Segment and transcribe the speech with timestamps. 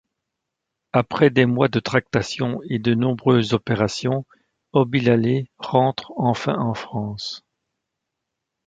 [0.93, 4.25] Après des mois de tractations et de nombreuses opérations,
[4.71, 7.45] Obilalé rentre enfin en France.